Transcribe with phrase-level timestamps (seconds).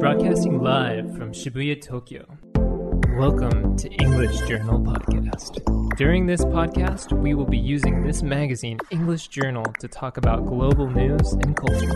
[0.00, 2.24] Broadcasting live from Shibuya, Tokyo.
[3.18, 5.58] Welcome to English Journal Podcast.
[5.96, 10.88] During this podcast, we will be using this magazine, English Journal, to talk about global
[10.88, 11.92] news and culture.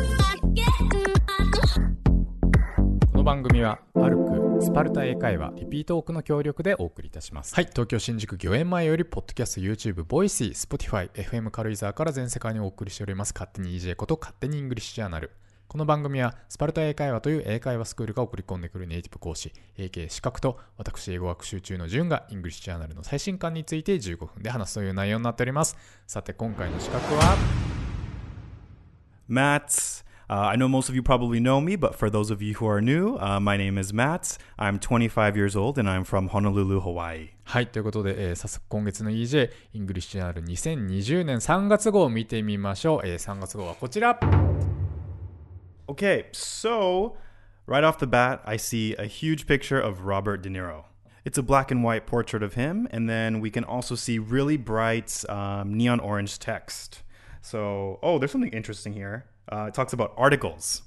[3.12, 15.30] この番組はパルクスパルタ英会話リピートオークの協力でお送りいたしますはい東京新宿御苑前よりポッドキャスト YouTube ボイシー Spotify FM 軽井沢から全世界にお送りしております勝手に EJ こと勝手にイングリッシュジャーナル
[15.72, 25.74] この番組はスパルタ英会話という英会話スクールが送り込んでくるネイティブ講師 AK 資格と私英語学習中の順がイングリッシュジャーナルの最新刊について15分で話すという内容になっております
[26.06, 27.38] さて今回の刺客は
[29.30, 30.04] ？Matt.
[30.28, 32.66] Uh, I know most of you probably know me, but for those of you who
[32.66, 34.36] are new, uh, my name is Matt.
[34.58, 37.30] I'm 25 years old and I'm from Honolulu, Hawaii.
[37.44, 44.20] はい、ということで、えー早速今月の EJ イングリッシュジャーナル2020年3月号を見てみましょう、えー3月号はこちら
[45.88, 47.16] Okay, so
[47.66, 50.84] right off the bat, I see a huge picture of Robert De Niro.
[51.24, 54.56] It's a black and white portrait of him, and then we can also see really
[54.56, 57.02] bright um, neon orange text.
[57.40, 59.26] So, oh, there's something interesting here.
[59.50, 60.82] Uh, it talks about articles.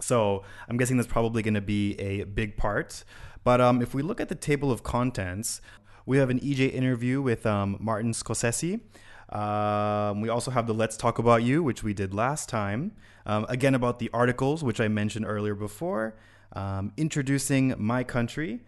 [0.00, 3.04] So I'm guessing that's probably going to be a big part.
[3.44, 5.60] But um, if we look at the table of contents,
[6.04, 8.80] we have an EJ interview with um, Martin Scorsese.
[9.29, 12.91] Um, we also have the Let's Talk About You, which we did last time.
[13.25, 16.15] Um, again, about the articles, which I mentioned earlier before.
[16.53, 18.59] Um, introducing my country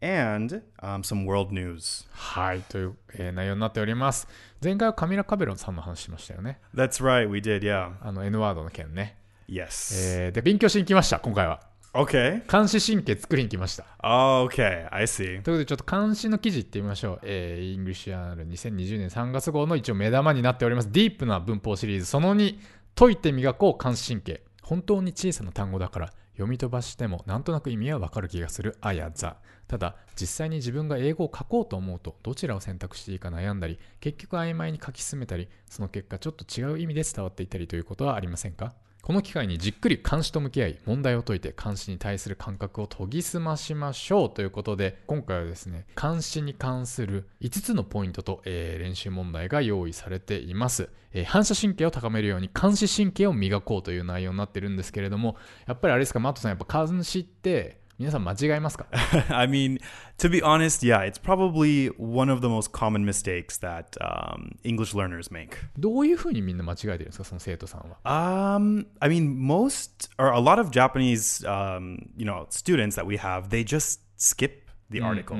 [0.00, 2.06] and um, some world news.
[2.12, 4.28] はい、という、えー内容になっております。
[4.62, 6.60] 前回はカミラ・カベロンさんの話しましたよね。
[6.74, 7.92] That's right, we did, yeah.
[8.00, 9.16] あの N ワードの件ね。
[9.48, 9.94] Yes.
[9.96, 11.60] えーで、勉強しに来ました、今回は。
[11.97, 12.43] Okay.
[12.47, 13.83] 冠詞神経作りに来ました。
[14.03, 15.25] Okay, I see.
[15.25, 17.19] ということで、ちょっと冠詞の記事いってみましょう。
[17.23, 20.91] えー、 English Journal 2020年3月号の一応目玉になっております。
[20.91, 22.55] ディープな文法シリーズ、その2、
[22.93, 24.43] 解いて磨こう監視神経。
[24.61, 29.37] 本当に小さな単語だから、読み飛ばしてもなんとなく意味はわかる気がするあやざ。
[29.67, 38.75] ただ、実際に自分が英語を書こうと思うと、どちらを選択していいか悩んだり、結局曖昧に書き進めたり、その結果ちょっと違う意味で伝わっていたりということはありませんか？
[39.07, 58.86] この機会にじっくり監視と向き合い問題を解いて監視に対する感覚を研ぎ澄ましましょうということで今回はですね監視に関する5つのポイントと、えー練習問題が用意されています、えー反射神経を高めるように監視神経を磨こうという内容になってるんですけれどもやっぱりあれですかマットさんやっぱ監視って皆さん間違えますか
[59.30, 59.78] I mean,
[60.18, 64.94] to be honest, yeah, it's probably one of the most common mistakes that um, English
[64.94, 65.56] learners make.
[65.78, 73.06] どういうふうにみんな間違えてるんですかその生徒さんは Um, I mean, most or a lot of Japanese, um, you know, students that
[73.06, 75.36] we have, they just skip the article.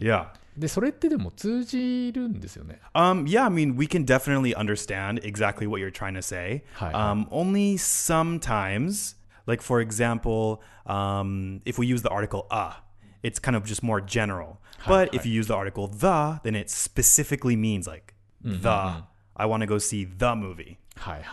[0.00, 0.28] Yeah.
[0.56, 6.64] でそれってでも通じるんですよね Um, yeah, I mean, we can definitely understand exactly what you're trying to say.
[6.76, 7.10] Hi, hi.
[7.10, 9.16] Um, only sometimes,
[9.51, 12.65] Like for example, um, if we use the article "a,"
[13.27, 14.51] it's kind of just more general.
[14.87, 18.07] But if you use the article "the," then it specifically means like
[18.63, 19.03] the.
[19.35, 20.77] I want to go see the movie.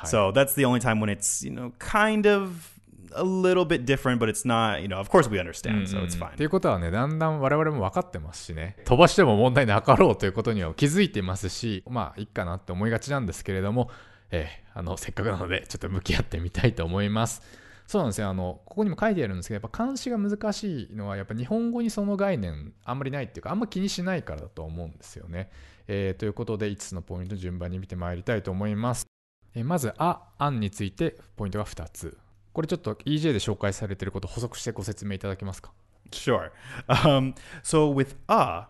[0.04, 2.74] So that's the only time when it's you know kind of
[3.14, 4.82] a little bit different, but it's not.
[4.82, 6.36] You know, of course we understand, so it's っ fine.
[6.36, 13.90] ていうことはね、だんだん我々も分かってますしね、飛ばしても問題なかろうということには気づいてますし、まあいいかなって思いがちなんですけれども、
[14.30, 17.42] えーあの、せっかくなので、ちょっと向き合ってみたいと思います。
[17.88, 18.28] そうなんですよ。
[18.28, 25.50] あの、ここにも書いてあるんですけど、やっぱ監視が難しいのは、やっぱ日本語にその概念あんまりないっていうか、あんま気にしないからだと思うんですよね。
[25.86, 29.06] えーということで、5つのポイント順番に見てまいりたいと思います。
[29.54, 32.18] えーまず、あ、案についてポイントが2つ。
[32.52, 35.72] これちょっと EJ で紹介されていること補足してご説明いただけますか
[36.10, 36.50] ？Sure.
[36.88, 38.64] Um, so with uh,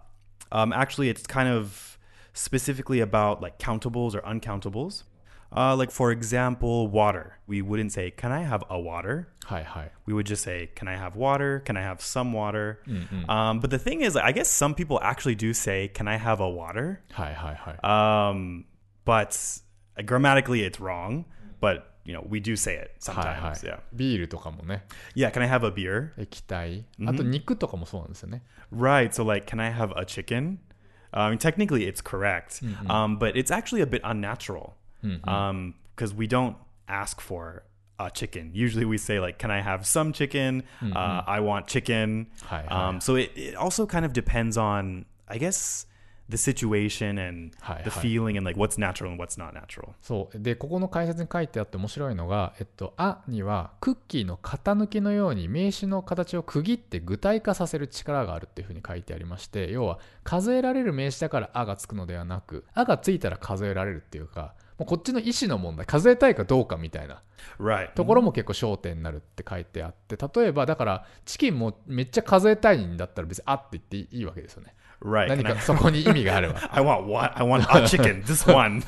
[0.52, 1.98] um, actually, it's kind of
[2.34, 5.04] specifically about like countables or uncountables.
[5.55, 7.37] Uh, like for example, water.
[7.45, 9.91] We wouldn't say, "Can I have a water?" はいはい。
[10.07, 11.61] We would just say, "Can I have water?
[11.63, 12.79] Can I have some water?"
[13.27, 16.41] Um, but the thing is, I guess some people actually do say, "Can I have
[16.41, 17.77] a water?" はいはいはい。
[17.83, 18.65] Um,
[19.05, 19.29] but
[19.95, 21.25] uh, grammatically, it's wrong.
[21.61, 23.63] But you know, we do say it はいはい sometimes.
[23.63, 23.79] Yeah.
[23.93, 25.29] ビールとかもね、 Yeah.
[25.31, 26.13] Can I have a beer?
[26.17, 26.85] 液体。
[27.05, 28.41] あと肉とかもそうなんですよね。
[28.75, 29.09] Right.
[29.11, 30.57] So, like, can I have a chicken?
[31.11, 32.59] I mean, technically, it's correct,
[32.89, 36.56] um, but it's actually a bit unnatural Because we don't
[36.88, 37.62] ask for
[37.98, 38.50] a chicken.
[38.54, 42.28] Usually, we say like, "Can I have some chicken?" Uh, I want chicken.
[42.44, 42.88] Hi, hi.
[42.88, 45.86] Um, so it, it also kind of depends on, I guess,
[46.28, 47.52] the situation and
[47.84, 49.94] the feeling and like what's natural and what's not natural.
[50.02, 50.38] そう。
[50.38, 67.22] で、ここの解説に書いてあって面白いのが、えっと、あにはクッキーの型抜きのように名詞の形を区切って具体化させる力があるっていうふうに書いてありまして、要は数えられる名詞だからあがつくのではなく、あがついたら数えられるっていうか、もうこっちの意思の問題数えたいかどうかみたいな.
[67.94, 75.28] ところも結構焦点になるって書いてあって例えばだからチキンもめっちゃ数えたいんだったら別にあって言っていいわけですよね Right.
[75.28, 77.32] 何かそこに意味があれば I want what?
[77.40, 78.24] I want a chicken.
[78.24, 78.82] This one.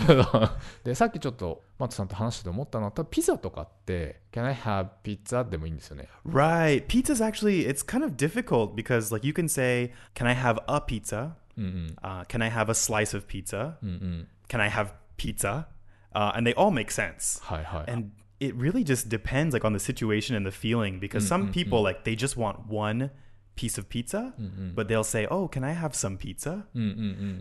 [0.83, 5.49] でさっきちょっとマットさんと話してて思ったのは多分ピザとかって Can I have pizza?
[5.49, 6.85] でもいいんですよね Right.
[6.89, 10.81] Pizza's actually it's kind of difficult because like you can say, "Can I have a
[10.81, 11.31] pizza?"
[12.03, 13.77] Uh, can I have a slice of pizza?
[14.49, 15.67] Can I have pizza?
[16.14, 17.42] Uh, and they all make sense.
[17.44, 18.10] はいはい And
[18.40, 22.04] it really just depends like on the situation and the feeling because some people like
[22.04, 23.12] they just want one
[23.56, 24.34] piece of pizza,
[24.76, 26.66] but they'll say, "Oh, can I have some pizza?"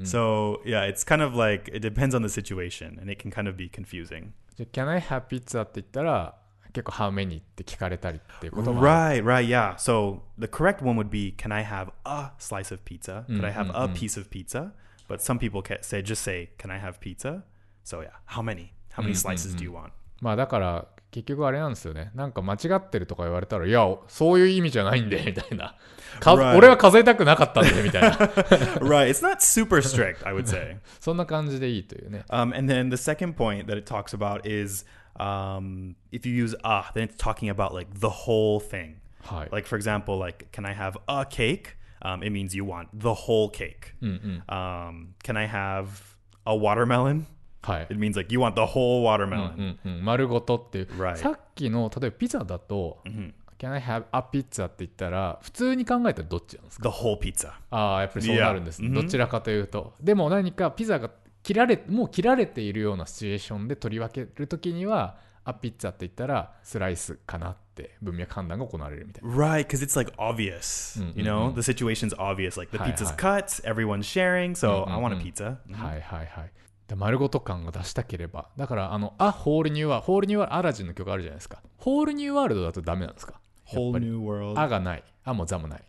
[0.05, 3.49] So yeah, it's kind of like it depends on the situation, and it can kind
[3.49, 4.33] of be confusing.
[4.57, 5.63] じゃあ Can I have pizza?
[5.63, 6.37] って言ったら
[6.73, 7.41] 結構 How many?
[7.41, 9.75] って聞かれたりっていうこともある Right, right, yeah.
[9.77, 13.25] So the correct one would be, "Can I have a slice of pizza?
[13.29, 14.73] Could I have a piece of pizza?"
[15.09, 17.43] But some people can say just say, "Can I have pizza?"
[17.89, 18.73] So yeah, how many?
[18.97, 19.91] How many slices do you want?
[20.21, 25.77] まあだから結局あれなんですよねなんか間違ってるとか言われたらいやそういう意味じゃないんでみたいな
[26.21, 26.57] か Right.
[26.57, 30.79] 俺は数えたくなかったんでみたいな right, it's not super strict, I would say.
[31.01, 34.85] そんな感じでいいというね Um, and then the second point that it talks about is
[35.19, 38.97] um, if you use ah, then it's talking about like the whole thing.
[39.23, 41.77] はい Like for example, like can I have a cake?
[42.03, 43.95] Um, it means you want the whole cake.
[44.49, 46.17] Um, can I have
[46.47, 47.27] a watermelon?
[47.62, 49.56] はい It means like you want the whole watermelon.
[49.58, 51.18] うんうん、丸ごとっていう、Right.
[51.18, 53.00] さっきの例えばピザだと、
[53.58, 57.52] Can I have a pizza って言ったら普通に考えたらどっちなんですか The whole pizza.
[57.70, 58.94] ああやっぱりそうなるんです、Yeah.
[58.94, 61.12] どちらかというとでも何かピザが
[61.44, 71.02] 切られもう切られているようなシチュエーションで取り分けるときにはあピッツァって言ったらスライスかなって文脈判断が行われるみたいな Right, because it's like obvious.
[71.16, 72.58] You know, the situation's obvious.
[72.58, 74.54] Like the pizza's cut, everyone's sharing.
[74.54, 75.58] So I want a pizza.
[75.72, 76.52] はいはいはい
[76.90, 81.62] で丸ごと感が出したければだからあの「あホールニューワールド」ホールニューワールドアラジンの曲あるじゃないですか。
[81.78, 84.60] ホールニューワールドだとダメなんですか？Whole new world.
[84.60, 85.04] あがない。
[85.24, 85.84] あもザもない。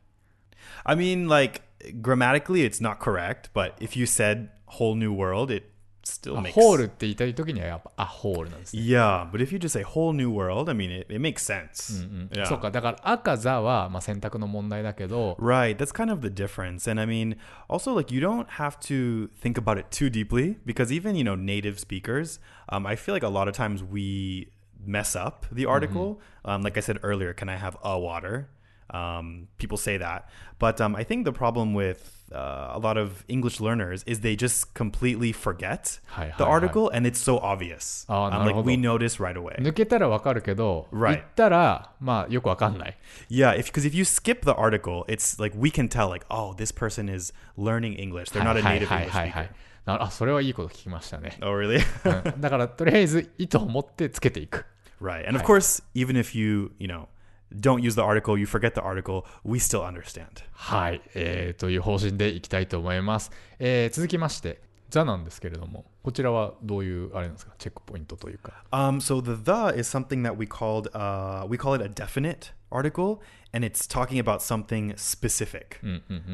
[0.84, 1.62] I mean, like
[2.02, 5.64] grammatically, it's not correct, but if you said whole new world, it
[6.09, 10.91] still あ makes ホールって言いたい時にはやっぱあホールなんですね Yeah, but if you just say whole new world, I mean,
[10.91, 12.05] it, it makes sense.
[12.31, 12.45] Yeah.
[12.45, 16.89] そうかだから赤ザはまあ選択の問題だけど Right, that's kind of the difference.
[16.89, 17.37] And I mean,
[17.67, 21.35] also, like, you don't have to think about it too deeply because even, you know,
[21.35, 22.39] native speakers,
[22.69, 24.51] um, I feel like a lot of times we
[24.85, 26.19] mess up the article.
[26.43, 28.49] Um, like I said earlier, can I have a water?
[28.91, 30.29] Um, people say that.
[30.59, 34.35] But um, I think the problem with uh, a lot of English learners is they
[34.35, 38.05] just completely forget Hi, the hi, article and it's so obvious.
[38.09, 39.05] Oh, um, like, we なるほど。
[39.05, 39.55] notice right away.
[39.61, 41.11] 抜けたらわかるけど、 Right.
[41.11, 42.97] 言ったらまあよくわかんない、
[43.29, 46.53] Yeah, if because if you skip the article, it's like we can tell like, oh,
[46.55, 48.31] this person is learning English.
[48.31, 49.49] They're not a はい native はい English はいはい speaker.
[49.85, 51.79] なあそれはいいこと聞きましたね、 Oh, really?
[52.33, 54.65] うんだからとりあえず意図を持ってつけていく
[54.99, 55.27] right.
[55.27, 57.07] And of course, even if you, you know,
[57.53, 60.43] don't use the article, you forget the article, we still understand.
[60.51, 71.89] はい、えーという方針でいきたいと思います、えー続きまして「ザ」なんですけれどもこちらはどういうあれなんですかチェックポイントというか Um, so the the is something that we called uh, we call it a
[71.89, 73.21] definite article,
[73.53, 75.79] and it's talking about something specific.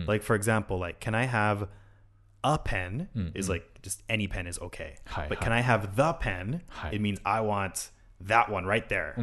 [0.07, 1.67] Like for example, like can I have
[2.43, 4.95] a pen is like just any pen is okay.
[5.07, 5.43] Hi, but hi.
[5.43, 6.63] can I have the pen?
[6.69, 6.89] Hi.
[6.91, 7.91] It means I want
[8.24, 9.14] that one right there.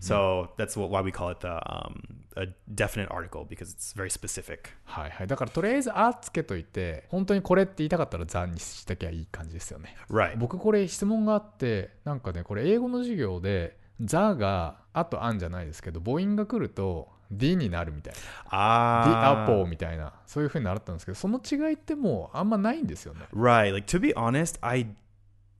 [0.00, 4.10] So that's what, why we call it the um, a definite article because it's very
[4.10, 4.70] specific.
[4.84, 10.36] はいはいだからとりあえず「あ」つけといて本当にこれって言いたかったら「ザ」にしときゃいい感じですよね Right.
[10.36, 19.36] 僕これ質問があってなんかねこれ英語の授業で「ザ」が「あ」と「あん」じゃないですけど母音が来ると「D」になるみたいな「Ah.
[19.36, 23.72] The Apple」みたいなそういう風に習ったんですけどその違いってもうあんまないんですよね Right.
[23.72, 24.86] Like to be honest, I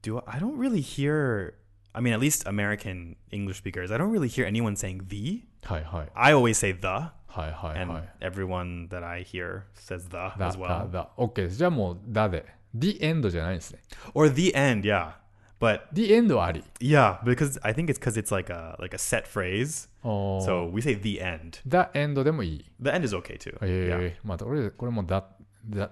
[0.01, 1.53] do I don't really hear
[1.92, 5.44] I mean at least American English speakers, I don't really hear anyone saying the.
[5.64, 7.12] はいはい I always say the は
[7.48, 10.90] いはい and はい everyone that I hear says the だ as だ well.
[10.92, 12.44] だ OK ですじゃあもう「だ」で「
[12.74, 13.80] The End」じゃないですね
[14.14, 15.12] Or the end, yeah.
[15.60, 19.88] But「The End」はあり yeah, because I think it's cuz it's like a like a set phrase.
[20.04, 21.58] おー So we say the end.
[21.66, 23.58] The End でもいい The end is okay too.
[23.62, 25.24] ええまあこれこれもだ
[25.68, 25.90] だ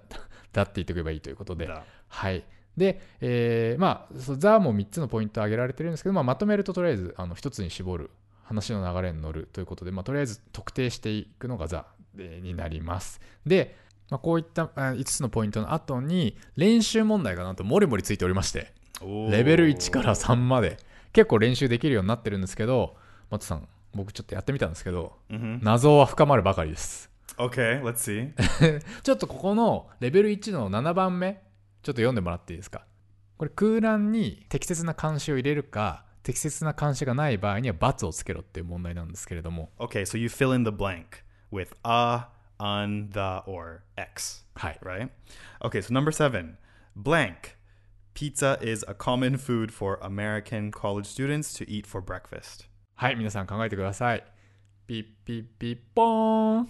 [0.53, 1.73] だって言っておけばいいということで The.
[2.09, 2.45] はい
[2.78, 8.12] で、えーまあザも3つのポイント挙げられてるんですけど、まあ、まとめるととりあえずあの1つに絞る
[8.44, 11.86] 話の流れに乗るということで、まあ、とりあえず特定していくのがザ
[12.18, 13.22] えーになります。
[13.46, 13.76] で、
[14.10, 18.72] まあ、こういったあ5つのポイントの後に練習問題がなんともりもりついておりまして
[19.30, 20.78] レベル1から3まで
[21.14, 22.96] 結構練習できるようになってるんですけど
[23.30, 25.18] 松さん僕ちょっとやってみたんですけど、
[25.62, 27.10] 謎は深まるばかりです。
[27.38, 28.32] Okay, let's see.
[29.04, 31.42] ちょっとここのレベル1の7番目
[31.84, 32.86] ちょっと読んでもらっていいですか
[33.38, 42.28] これ空欄に適切な漢詞を入れるか適切な漢詞がない場合には×をつけろっていう問題なんですけれども Okay, so you fill in the blank with a,
[42.60, 45.10] un, the, or x, はい right?
[45.62, 46.58] Okay, so number seven,
[46.96, 47.58] blank.
[48.14, 52.68] Pizza is a common food for American college students to eat for breakfast.
[52.96, 54.24] はい皆さん考えてください
[54.86, 56.68] ピッピッピッポーン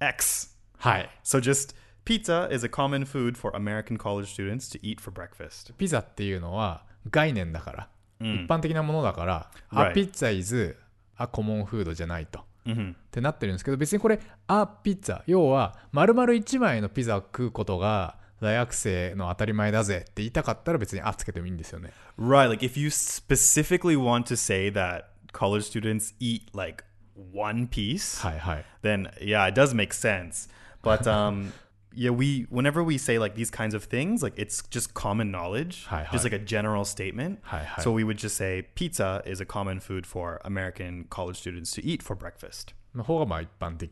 [0.00, 0.56] X.
[0.78, 5.10] はい So just pizza is a common food for American college students to eat for
[5.12, 5.72] breakfast.
[5.76, 7.88] ピザっていうのは概念だから、
[8.20, 9.90] うん一般的なものだから、Right.
[9.90, 10.76] あピッツァイズ
[11.16, 12.44] あコモンフードじゃないと。
[12.64, 12.92] Mhm.
[12.94, 22.48] ってなってるんですけど別にこれあピッツァ要は丸々1枚のピザを食うことが大学生の当たり前だぜって言いたかったら別にあつけてもいいんですよね Right.
[22.48, 26.84] Like if you specifically want to say that college students eat like
[27.34, 30.48] one piece, はいはい then yeah, it does make sense.
[30.84, 31.52] But um
[31.93, 35.85] yeah, we whenever we say like these kinds of things, like it's just common knowledge,
[35.87, 36.29] Hi, just hi.
[36.29, 37.39] like a general statement.
[37.43, 37.81] Hi, hi.
[37.81, 41.83] So we would just say pizza is a common food for American college students to
[41.85, 42.73] eat for breakfast.
[42.95, 43.87] の方がまあ一般的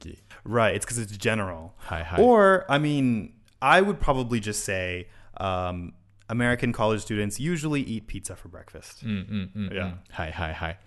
[0.45, 0.75] Right.
[0.75, 1.71] It's because it's general.
[1.89, 2.21] Hi, hi.
[2.21, 5.07] Or I mean, I would probably just say
[5.39, 5.93] um,
[6.27, 9.03] American college students usually eat pizza for breakfast.
[9.03, 9.95] うんうんうん、うん Yeah.
[10.11, 10.79] はいはいはい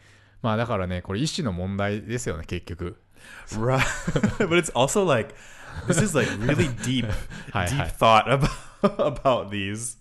[0.43, 2.97] まあだからねこれ一種の問題ですよね結局
[3.53, 3.81] Right.
[4.49, 5.35] but it's also like
[5.87, 7.07] this is like really deep,
[7.53, 7.89] Hi, deep hi.
[7.89, 8.51] thought about
[8.99, 9.99] about these.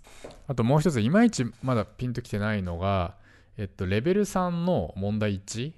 [0.47, 3.15] あともう一ついまいちまだピンときてないのが
[3.57, 5.74] えっとレベル3の問題1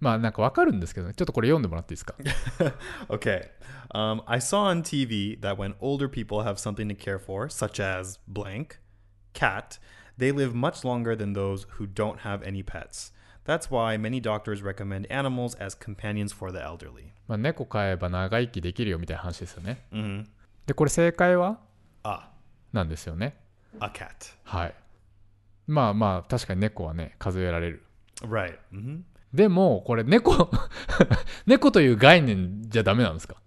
[0.00, 2.14] まあなんかわかるんですけどねちょっとこれ読んでもらっていいですか
[3.08, 3.48] Okay.
[3.94, 7.80] Um, I saw on TV that when older people have something to care for, such
[7.80, 8.78] as blank,
[9.32, 9.78] cat,
[10.18, 13.12] they live much longer than those who don't have any pets.
[13.45, 17.05] That's why many doctors recommend animals as companions for the elderly.
[17.27, 20.25] まあ、猫飼えば長生きできるよみたいな話ですよね Mm-hmm.
[20.67, 21.59] でこれ正解は
[22.03, 22.27] ？Ah,
[22.73, 23.35] なんですよね
[23.79, 24.09] a cat.
[24.43, 24.73] はい
[25.67, 27.83] まあまあ確かに猫はね数えられる
[28.21, 28.57] Right.
[28.73, 28.99] Mm-hmm.
[29.33, 30.51] でもこれ猫
[31.47, 33.37] 猫という概念じゃダメなんですか？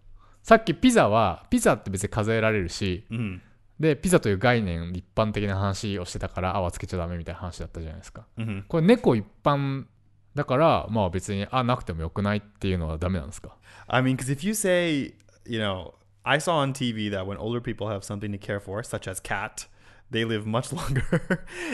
[0.42, 3.40] さっきピザはピザって別に数えられるし Mm-hmm.
[3.81, 8.64] でピザという概念一般的な話をしてたから「あ」はつけちゃダメみたいな話だったじゃないですか Mm-hmm.
[8.69, 9.87] これ猫一般
[10.35, 15.14] だからまあ別に「あ」なくてもよくないっていうのはダメなんですか I mean, because if you say,
[15.47, 18.83] you know, I saw on TV that when older people have something to care for,
[18.83, 19.66] such as cat,
[20.11, 21.02] they live much longer.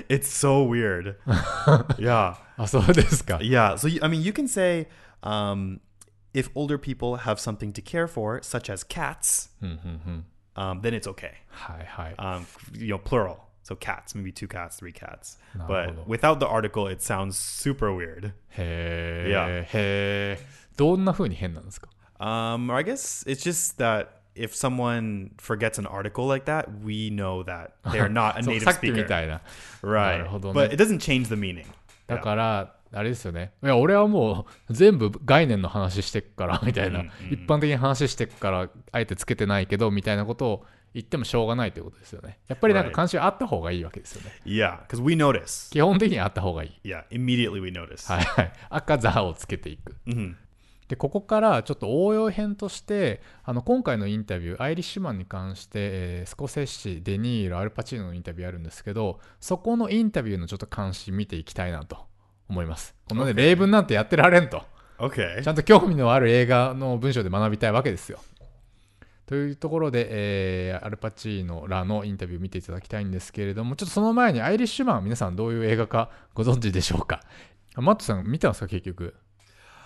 [0.08, 1.14] it's so weird.
[1.98, 2.34] yeah.
[2.56, 3.74] あそうですか Yeah.
[3.76, 4.88] So, you, I mean, you can say
[5.22, 5.78] um,
[6.34, 9.76] if older people have something to care for, such as cats, うんうん
[10.06, 10.24] うん
[10.59, 11.31] um, then it's okay.
[11.49, 13.37] はいはい Um, you know, plural.
[13.63, 15.37] So cats, maybe two cats, three cats.
[15.57, 16.05] Na But ruhodo.
[16.07, 18.33] without the article, it sounds super weird.
[18.57, 19.47] へ Yeah.
[19.49, 20.45] えへえ
[20.77, 21.87] どんな風に変なんですか
[22.19, 27.09] Um, or I guess it's just that if someone forgets an article like that, we
[27.09, 29.07] know that they're not a そう native さっきみ speaker.
[29.07, 29.41] たいな
[29.81, 30.17] Right.
[30.19, 30.61] なるほどね。
[30.61, 31.65] But it doesn't change the meaning.
[32.07, 33.52] だから、 あれですよね。
[33.62, 42.38] いや、俺はもう全部概念の話してっから、みたいな、一般的に話してっから、あえてつけてないけど、みたいなことを言ってもしょうがないということですよね。
[42.48, 44.32] やっぱりなんか.関心あった方がいいわけですよね。
[44.44, 45.70] Yeah, because we notice.
[45.72, 46.88] 基本的にはあった方がいい。
[46.88, 48.12] Yeah, immediately we notice.
[48.12, 48.52] はいはい。
[48.70, 49.94] 赤座をつけていく。
[50.06, 50.34] Mhm.
[50.88, 62.08] で、ここからちょっと応用編として、あの、今回のインタビュー、アイリッシュマンに関して、えースコセッシ、デニーロ、アルパチーノのインタビューあるんですけど、そこのインタビューのちょっと関心見ていきたいなと
[62.50, 62.94] 思います。
[63.08, 64.62] このね.例文なんてやってられんと。
[64.98, 65.42] Okay.
[65.42, 68.18] ちゃんと興味のある映画の文章で学びたいわけですよ。
[69.26, 77.20] というところで、えーアルパチーノらのインタビュー見ていただきたいんですけれども、ちょっとその前にアイリッシュマン、皆さんどういう映画かご存知でしょうか？
[77.76, 79.14] あマットさん見たんですか結局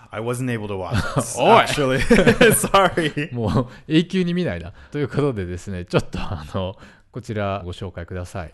[0.09, 1.99] ？I wasn't able to watch this, actually.
[2.53, 3.33] Sorry.
[3.33, 4.73] もう永久に見ないな。
[4.91, 6.75] ということでですね、ちょっとあの、
[7.11, 8.53] こちらご紹介ください。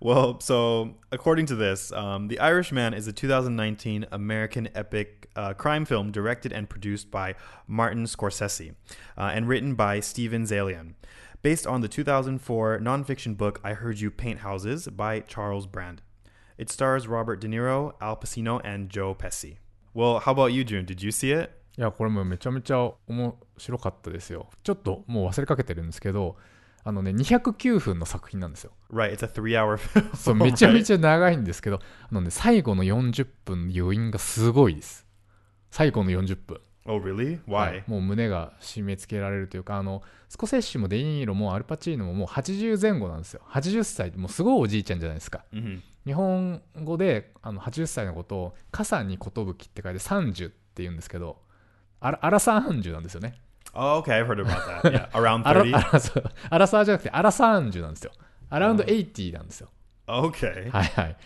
[0.00, 5.86] Well, so according to this, um, The Irishman is a 2019 American epic uh, crime
[5.86, 7.34] film directed and produced by
[7.66, 8.74] Martin Scorsese
[9.16, 10.94] uh, and written by Steven Zalian,
[11.42, 16.02] based on the 2004 nonfiction book I Heard You Paint Houses by Charles Brand.
[16.58, 19.56] It stars Robert De Niro, Al Pacino, and Joe Pesci.
[19.94, 20.84] Well, how about you, June?
[20.84, 21.52] Did you see it?
[21.78, 24.48] いや、これもめちゃめちゃ面白かったですよ。
[24.62, 26.36] ちょっともう忘れかけてるんですけど、
[26.83, 28.71] あのね、209分の作品なんですよ。
[28.91, 29.77] Right, it's a three-hour
[30.11, 30.15] film.
[30.15, 30.83] そう、めちゃめ?
[30.83, 35.05] ちゃ長いんですけど、あのね、最後の40分の余韻がすごいです。
[35.69, 36.59] 最後の40分。
[36.85, 37.39] Oh, really?
[37.47, 37.79] は Why?
[37.79, 43.41] いもう胸が締め付けられるというか、あの、スコセッシもデニーロもアルパチーノももう80前後なんですよ。
[43.49, 45.45] 80歳、もうすごいおじいちゃんじゃないですか。
[45.53, 51.41] hmm 日本語であの80歳のことを「傘に寿」って書いて30って言うんですけど
[51.99, 53.39] あらアラサー30なんですよね
[53.73, 54.91] Oh, okay, I've heard about that.
[54.91, 55.75] Yeah, around アラ 30.
[55.75, 58.11] アラサーアラサーじゃなくてアラサー30なんですよ
[58.49, 59.69] アラウンド80なんですよ。
[60.07, 60.69] Okay.
[60.69, 61.17] はいはい。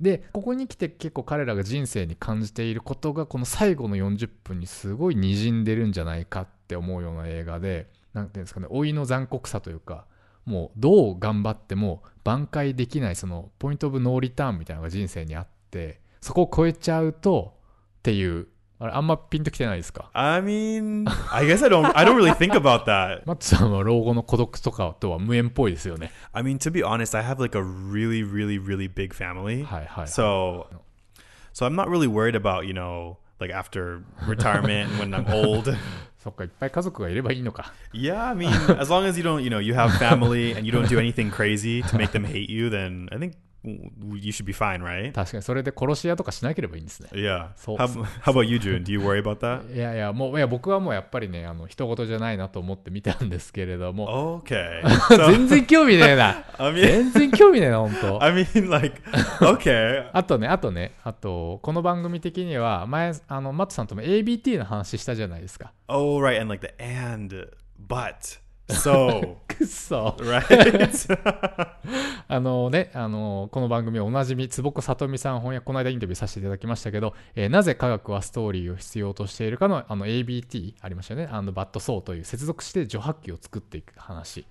[0.00, 10.04] で、ここに来て結構彼らが人生に感じていることが、この最後の40分にすごい滲んでるんじゃないかって思うような映画で、なんていうんですかね、老いの残酷さというか、
[10.44, 17.54] もうどう頑張っても挽回できないそのポイントオブノーリターンみたいなのが人生にあって、そこを超えちゃうと
[17.98, 18.48] っていう、
[18.81, 23.23] あれあんまピンときてないですか I mean, I guess I don't I don't really think about that.
[23.25, 26.11] マッツさんは老後の孤独とかとは無縁っぽいですよね。
[26.31, 29.65] I mean, to be honest, I have like a really really really big family.
[29.65, 30.07] はいはい。
[30.07, 30.67] So
[31.53, 35.75] so I'm not really worried about, you know, like after retirement when I'm old.
[36.17, 37.73] そっか、いっぱい家族がいればいいのか。
[37.93, 40.71] Yeah, I mean, as long as you don't, you know, you have family and you
[40.73, 43.33] don't do anything crazy to make them hate you, then I think
[43.64, 45.12] you should be fine, right?
[45.12, 47.08] 確かにそれで殺し屋とかしなければいいんですね。
[47.12, 47.54] Yeah.
[47.56, 48.84] So- how, how about you, June?
[48.84, 49.64] Do you worry about that?
[49.74, 54.82] いやいや、もう、いや、僕はもうやっぱりね、あの、人事じゃないなと思って見たんですけれども、Okay.
[55.30, 56.44] 全然興味ねえな。
[56.58, 59.00] I mean, 全然興味ねえな、本当 I mean, like,
[59.40, 60.08] okay.
[60.12, 65.72] あとね、あとね、あと、この番組的には、前、あの、マットさんとも ABT の話したじゃないですか。
[65.88, 66.40] Oh, right.
[66.40, 67.48] And like the and,
[67.88, 70.16] but, so, くっそ。
[70.20, 71.18] right?
[72.26, 81.28] あのね、あの、この番組おなじみ、坪子さとみさん翻訳、この間インタビューさせていただきましたけど、えーなぜ科学はストーリーを必要としているかの、あの、ABT ありましたよね。
[81.30, 84.46] あの、バッドソーという接続して除波器を作っていく話。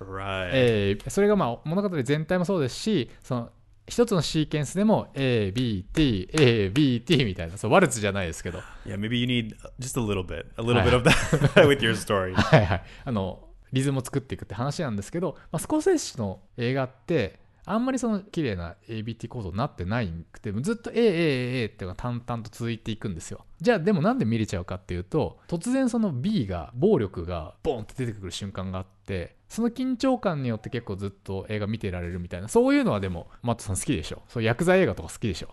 [0.00, 0.50] right.
[0.52, 3.50] えーそれがまあ物語全体もそうですしその
[3.88, 11.14] 一つのシーケンスでも ABT、ABT みたいなそうワルツじゃないですけど Yeah, maybe you need just a little bit, a little bit of that
[11.66, 12.34] with your story.
[12.34, 35.48] はいはいあのリズムを作っていくって話なんですけど、まあ、スコセッシの映画ってあんまりその綺麗な ABT 構造になってないくてずっと AAA っていうのが淡々と続いていくんですよじゃあでもなんで見れちゃうかっていうと突然その B が暴力がボンって出てくる瞬間があってその緊張感によって結構ずっと映画見てられるみたいなそういうのはでもマットさん好きでしょそう薬剤映画とか好きでしょ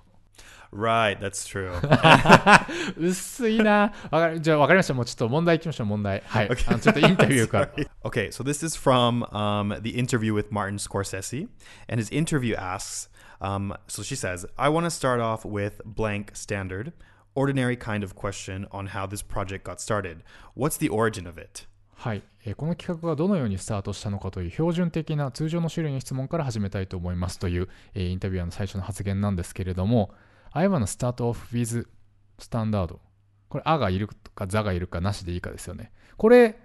[0.76, 1.72] Right, that's true.
[2.98, 7.70] 薄いなわかるじゃあ分かりましたもうちょっと問題いきましょう問題はい、あのちょっとインタビューから
[8.04, 11.48] Okay, so this is from um, the interview with Martin Scorsese,
[11.88, 13.10] and his interview asks.
[13.40, 16.94] Um, so she says, "I want to start off with blank standard,
[17.36, 20.24] ordinary kind of question on how this project got started.
[20.56, 30.12] What's the origin of it?" はい、えーこの企画がどのようにスタートしたのかという標準的な通常の種類の質問から始めたいと思いますという、えーインタビュアーの最初の発言なんですけれども
[30.58, 31.86] I wanna start off with
[32.40, 32.96] standard
[33.50, 36.58] これあがいるかざがいるかなしでいいかですよねこれ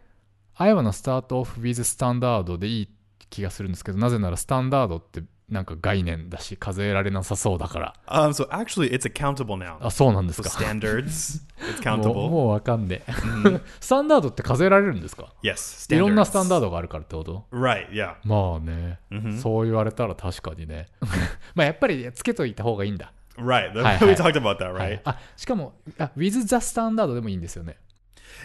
[0.54, 2.88] I wanna start off with standard でいい
[3.30, 9.78] 気がするんですけどなぜならスタンダードってなんか概念だし数えられなさそうだから Um, so actually, it's a countable noun.
[9.84, 12.14] あそうなんです So か standards, it's もう countable.
[12.30, 13.12] もうわかんねえ
[13.80, 16.32] スタンダードって数えられるんですか？Yes, いろんなス standards.
[16.34, 18.14] タンダードがあるからってこと？Right, yeah.
[18.24, 19.00] まあね、
[19.40, 20.86] そう言われたら確かにね。
[21.56, 23.12] まあやっぱりつけといた方がいいんだ。
[23.39, 23.69] Right.
[23.75, 24.15] Hi, we hi.
[24.15, 25.01] talked about that, はい right?
[25.03, 27.77] あしかもあ、with the standard でもいいんですよね。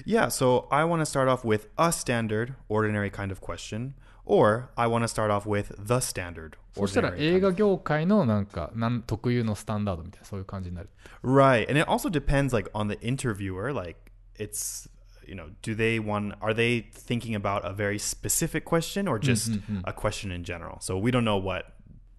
[0.07, 3.93] Yeah, so I want to start off with a standard, ordinary kind of question,
[4.25, 7.57] or I want to start off with the standard, そしたら ordinary 映 kind 画 of-
[7.57, 10.89] 業界のなんかなん特有のスタンダードみたいなそういう感じになる。
[11.23, 11.69] Right.
[11.69, 13.97] And it also depends like on the interviewer, like
[14.39, 14.89] it's
[15.27, 19.61] you know, do they want are they thinking about a very specific question or just
[19.85, 20.79] a question in general?
[20.81, 21.67] So we don't know what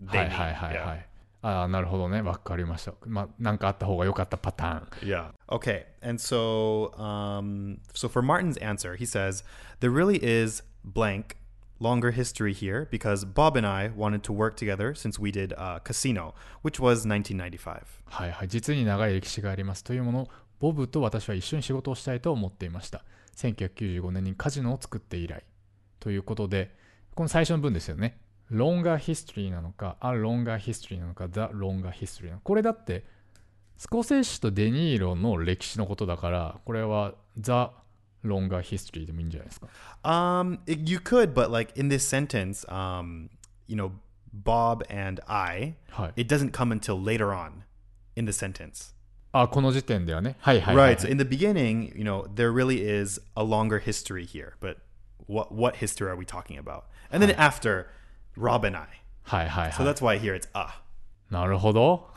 [0.06, 0.86] は they いはいはい mean.
[0.88, 1.05] はい。
[1.47, 2.23] ああ、なるほどね。
[2.23, 2.93] わかりました。
[3.07, 5.09] まあなんかあった方が良かったパターン。
[5.09, 5.31] Yeah.
[5.49, 5.85] Okay.
[6.03, 9.45] And so um so for Martin's answer, he says
[9.79, 11.37] there really is blank
[11.79, 15.79] longer history here because Bob and I wanted to work together since we did uh,
[15.85, 17.83] Casino, which was 1995.
[18.07, 18.49] はいはい。
[18.49, 20.29] 実に長い歴史がありますというものを、
[20.59, 23.05] ボブと私は一緒に仕事をしたいと思っていました。
[23.37, 25.45] 1995年にカジノを作って以来。
[26.01, 26.75] ということで、
[27.15, 28.19] この最初の文ですよね。
[28.52, 32.42] longer history なのか、a longer history なのか、the longer history なのか。
[32.44, 33.04] これだって、
[33.78, 37.52] スコセッシとデニーロの歴史のことだから、これは the
[38.24, 39.68] longer history でもいいんじゃないですか。
[40.04, 43.30] Um, it- you could, but like in this sentence, um,
[43.68, 43.92] you know,
[44.34, 46.22] Bob and I, はい。
[46.22, 47.64] it doesn't come until later on
[48.16, 48.94] in the sentence.
[49.34, 50.36] あ、この時点ではね。
[50.40, 51.00] はいはいはい、 Right.
[51.00, 54.78] So in the beginning, you know, there really is a longer history here, but
[55.28, 56.84] what what history are we talking about?
[57.10, 57.88] And then after,
[58.38, 58.88] Rob and I.
[59.24, 59.94] はいはい So はい。
[59.94, 60.82] that's why here it's ah.
[61.30, 62.10] なるほど。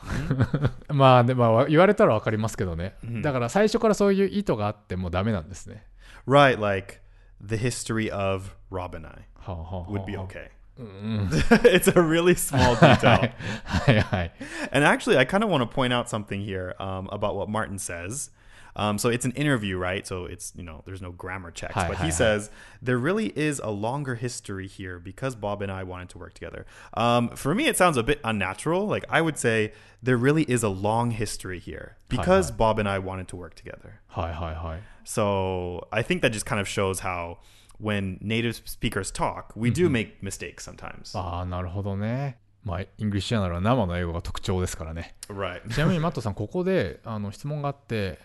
[0.89, 2.95] まあでも言われたら分かりますけどね。
[3.23, 5.85] だから最初からそういう意図があってもダメなんですね。
[6.27, 6.99] Right, like
[7.41, 10.49] the history of Rob and I はあはあはあ would be okay.
[10.77, 13.31] it's a really small detail.
[13.63, 14.31] はいはい。
[14.73, 17.77] And actually, I kind of want to point out something here um, about what Martin
[17.79, 18.31] says.
[18.79, 20.05] Um, so it's an interview, right?
[20.05, 21.73] So it's, you know, there's no grammar checks.
[21.73, 22.15] Hi, but hi, he hi.
[22.15, 22.49] says,
[22.81, 26.65] there really is a longer history here because Bob and I wanted to work together.
[26.93, 28.85] Um, for me, it sounds a bit unnatural.
[28.85, 32.99] Like, I would say, there really is a long history here because Bob and I
[32.99, 34.01] wanted to work together.
[34.07, 34.81] はいはいはい。
[35.03, 37.37] So I think that just kind of shows how
[37.79, 41.17] when native speakers talk, we do make mistakes sometimes.
[41.17, 42.37] ああ、なるほどね。
[42.63, 45.15] まあ、イングリッシュアナルは生の英語が特徴ですからね。
[45.29, 45.67] Right.
[45.71, 48.19] ちなみにマットさん、ここであの質問があって、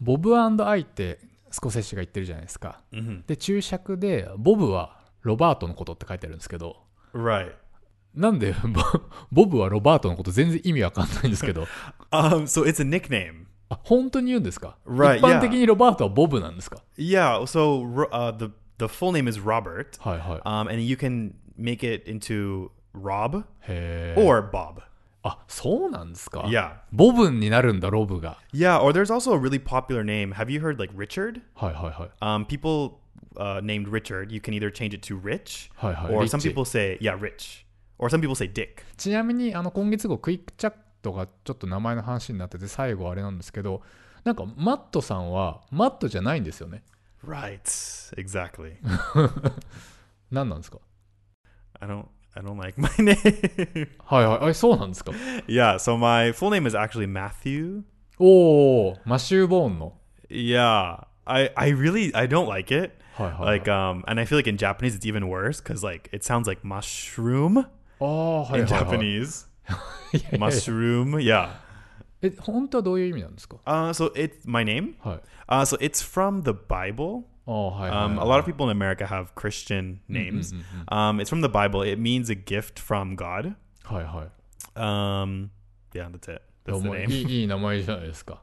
[0.00, 1.18] Bob, I って
[1.50, 2.82] スコセッシが言ってるじゃないですか。
[2.92, 6.76] hmm で、注釈で、ボブはロバートのことって書いてあるんですけど、
[7.12, 7.52] Right.
[8.14, 8.82] なんでボ
[9.44, 11.66] ボブはロバートのこと全然意味わかんないんですけど、
[12.10, 13.46] Um, so it's a nickname.
[13.68, 17.42] あ、本当に言うんですか、Right, 一般的にロバートはボブなんですか？Yeah.
[17.42, 20.40] So uh, the the full name is Robert, はいはい。
[20.40, 23.44] um, and you can make it into Rob
[24.16, 24.82] or Bob.
[25.26, 26.76] あ、そうなんですか Yeah.
[26.92, 28.38] ボブになるんだ、ロブが。
[28.52, 28.80] Yeah.
[28.80, 30.32] Or there's also a really popular name.
[30.34, 31.40] Have you heard like Richard?
[31.54, 32.10] はいはいはい。
[32.20, 32.98] Um, people
[33.36, 34.32] uh, named Richard.
[34.32, 36.48] You can either change it to Rich, Hi, hi, or some Richie.
[36.50, 37.66] people say yeah, Rich,
[37.98, 38.82] or some people say Dick.
[38.96, 43.82] ちなみにあの今月号クイックチャットがちょっと名前の話になってて最後あれなんですけど
[44.24, 46.82] なんかマットさんはマットじゃないんですよね
[47.26, 47.62] Right.
[48.16, 48.76] Exactly.
[50.30, 50.78] 何なんですか
[51.80, 52.06] I don't.
[52.35, 53.87] I don't like my name.
[54.05, 55.11] はいはいあそうなんですか
[55.47, 55.75] yeah.
[55.75, 57.81] So my full name is actually Matthew.
[58.19, 59.93] おおマシュー・ボーンの
[60.29, 61.05] Yeah.
[61.25, 62.93] I I really I don't like it.
[63.15, 66.23] はいはい、はい、 Like um, and I feel like in Japanese it's even worse because like it
[66.23, 67.65] sounds like mushroom
[67.99, 69.47] ああはい in はい、はい、 Japanese.
[70.13, 71.17] いやいやいや mushroom.
[71.17, 71.49] Yeah.
[72.23, 74.93] え本当はどういう意味なんですか Uh, so it's my name.
[75.01, 77.23] はい Uh, so it's from the Bible.
[77.47, 80.53] ああはいはい、はい Um, a lot of people in America have Christian names.
[80.87, 81.81] Um, it's from the Bible.
[81.83, 83.55] It means a gift from God.
[83.83, 84.31] はいはい
[84.79, 85.49] Um,
[85.93, 86.41] yeah, that's it.
[86.67, 87.11] いや That's the もうい name.
[87.27, 88.41] いいい名前じゃないですか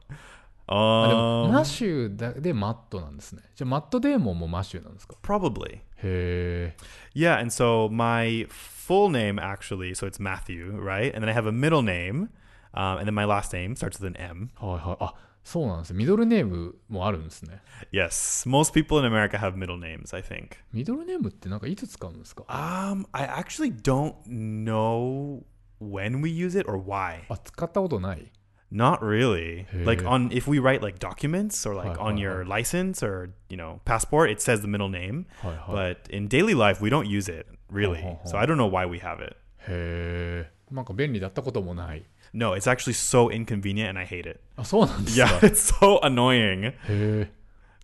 [0.67, 5.77] あでも Um, マシューだでマットなんですねじゃあマットデーモンもマシューなんですか probably.
[5.77, 6.75] へえ
[7.15, 11.11] Yeah, and so my full name actually, so it's Matthew, right?
[11.15, 12.29] And then I have a middle name,
[12.73, 14.49] um, and then my last name starts with an M.
[14.59, 15.13] はいはいあ
[15.44, 17.60] そうなんですミドルネームもあるんですね
[17.92, 20.56] Yes, most people in America have middle names, I think.
[20.72, 25.42] ミドルネームってなんかいつ使うんですか Um, I actually don't know
[25.80, 27.24] when we use it or why.
[27.28, 28.32] あ使ったことない
[28.72, 29.66] Not really.
[29.84, 33.80] Like on if we write like documents or like on your license or you know
[33.84, 35.26] passport, it says the middle name.
[35.68, 38.18] But in daily life, we don't use it really.
[38.24, 39.36] So I don't know why we have it.
[39.68, 44.39] へえんか便利だったこともない No, it's actually so inconvenient, and I hate it.
[44.55, 47.31] あそうなんですか Yeah, it's so annoying へえ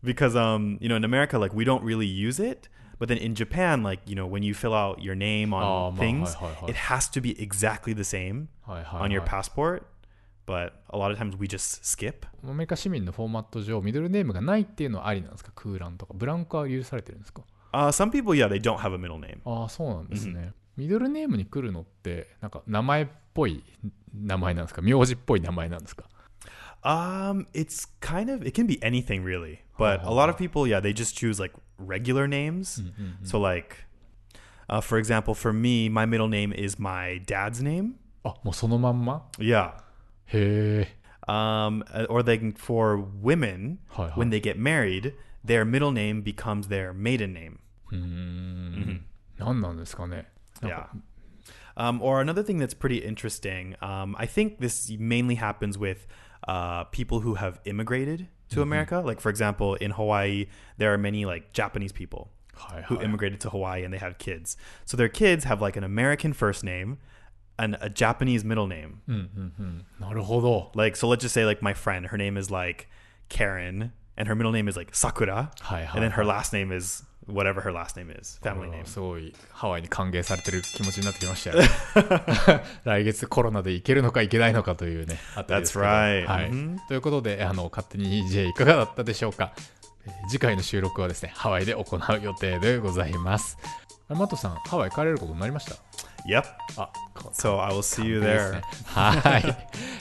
[0.04, 2.70] because um you know in America like we don't really use it.
[2.98, 5.92] But then in Japan, like you know, when you fill out your name on Ah,
[5.92, 6.68] ma- things, hi, hi, hi.
[6.70, 9.84] it has to be exactly the same はいはい、はい、 on your passport.
[10.48, 12.26] But a lot of times we just skip.
[12.48, 17.42] アメリカ市民のフォーマット上ミドルネームがないっていうのはありなんですか空欄とかブランクは許されてるんですか
[17.74, 19.40] Uh, some people, yeah, they don't have a middle name.
[19.44, 23.64] ああそうなんですね、ミドルネームに来るのってなんか名前っ ぽい
[24.14, 26.06] 名前なんですか名字っぽい名前なんですか
[26.84, 30.80] Um, it's kind of it can be anything really, but a lot of people, yeah,
[30.80, 32.80] they just choose like regular names.
[33.24, 33.86] So like,
[34.70, 37.96] uh, for example, for me, my middle name is my dad's name.
[38.24, 39.74] あもうそのまんま Yeah.
[40.28, 40.96] へえ
[41.28, 44.14] Um, uh, or they can, for women, Hi, hi.
[44.16, 47.58] when they get married, their middle name becomes their maiden name.
[47.92, 49.06] うーん
[49.40, 50.28] 何なんですかね
[50.62, 51.00] なんか Yeah.
[51.81, 56.07] Um, or another thing that's pretty interesting, um, I think this mainly happens with
[56.47, 58.63] uh, people who have immigrated to mm-hmm.
[58.63, 58.99] America.
[59.01, 63.05] Like, for example, in Hawaii, there are many like Japanese people hi, who hi.
[63.05, 64.59] immigrated to Hawaii and they have kids.
[64.85, 66.99] So their kids have like an American first name
[67.59, 69.01] and a Japanese middle name.
[69.09, 69.79] Mm-hmm.
[70.75, 72.91] Like, so let's just say like my friend, her name is like
[73.31, 75.51] Karen and her middle name is like Sakura.
[75.63, 78.81] Hi, and then her last name is whatever her last name is, family name.
[78.81, 81.69] はすごいハワイに歓迎されてる気持ちになってきましたよね
[82.85, 86.27] 来月コロナで行けるのか行けないのかというねあたりですけど That's right.
[86.27, 89.81] はいうんということであの勝手に EJ いかがだったでしょうか、えー
[90.31, 93.59] 次回の収録はですねハワイで行う予定でございます
[94.09, 95.75] あマットさんハワイ帰れることになりました
[96.27, 96.45] ？Yep.
[96.79, 98.61] あこ So I will see you there.
[98.87, 99.57] はい、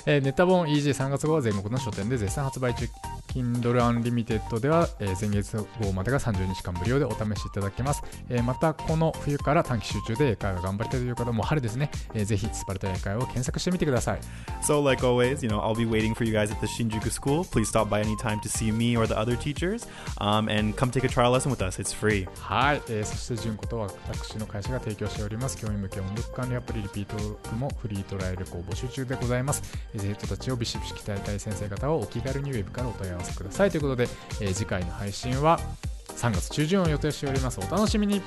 [0.05, 2.85] えーネタ本 EJ3 月号は全国の書店で絶賛発売中
[3.27, 14.19] Kindle Unlimited では、えー前月号までが30日間無料でお試しいただけます、えーまたこの冬から短期集中で英会話頑張りたいという方も春ですね、えーぜひスパルタ英会話を検索してみてください
[14.61, 17.43] So, like always, you know, I'll be waiting for you guys at the Shinjuku School.
[17.45, 19.87] Please stop by anytime to see me or the other teachers,
[20.19, 21.79] um, and come take a trial lesson with us.
[21.79, 22.27] It's free.
[22.39, 27.08] はい、えーそして純子とは私の会社が提供しております教員向け音読管理アプリリピート
[27.55, 29.63] もフリートライアル校募集中でございます、
[29.95, 33.71] 生徒たちをビシビシ鍛えたい先生方はお気軽にウェブからお問い合わせください。
[33.71, 34.07] ということで、
[34.41, 35.59] え次回の配信は
[36.15, 37.59] 3月中旬を予定しております。
[37.59, 38.21] お楽しみに。